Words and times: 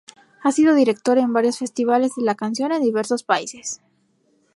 Ha 0.41 0.51
sido 0.51 0.73
director 0.73 1.19
de 1.19 1.27
varios 1.27 1.59
festivales 1.59 2.15
de 2.15 2.23
la 2.23 2.33
canción 2.33 2.71
en 2.71 2.81
diversos 2.81 3.21
países. 3.21 3.81